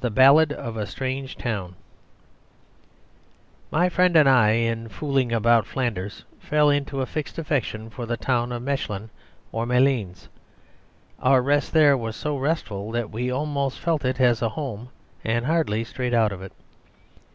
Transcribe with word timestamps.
The 0.00 0.08
Ballade 0.10 0.54
of 0.54 0.78
a 0.78 0.86
Strange 0.86 1.36
Town 1.36 1.74
My 3.70 3.90
friend 3.90 4.16
and 4.16 4.26
I, 4.26 4.52
in 4.52 4.88
fooling 4.88 5.32
about 5.32 5.66
Flanders, 5.66 6.24
fell 6.38 6.70
into 6.70 7.02
a 7.02 7.04
fixed 7.04 7.36
affection 7.36 7.90
for 7.90 8.06
the 8.06 8.16
town 8.16 8.52
of 8.52 8.62
Mechlin 8.62 9.10
or 9.52 9.66
Malines. 9.66 10.30
Our 11.18 11.42
rest 11.42 11.74
there 11.74 11.94
was 11.94 12.16
so 12.16 12.38
restful 12.38 12.90
that 12.92 13.10
we 13.10 13.30
almost 13.30 13.78
felt 13.80 14.02
it 14.06 14.18
as 14.18 14.40
a 14.40 14.48
home, 14.48 14.88
and 15.24 15.44
hardly 15.44 15.84
strayed 15.84 16.14
out 16.14 16.32
of 16.32 16.40
it. 16.40 16.54